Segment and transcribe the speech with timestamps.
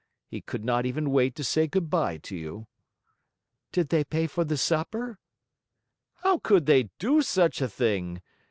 [0.25, 2.65] He could not even wait to say good by to you."
[3.71, 5.19] "Did they pay for the supper?"
[6.23, 8.19] "How could they do such a thing?